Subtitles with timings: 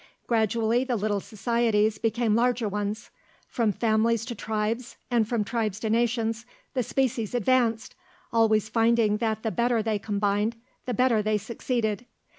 [0.25, 3.11] Gradually the little societies became larger ones.
[3.47, 6.43] From families to tribes, and from tribes to nations
[6.73, 7.93] the species advanced,
[8.33, 10.55] always finding that the better they combined,
[10.87, 12.07] the better they succeeded.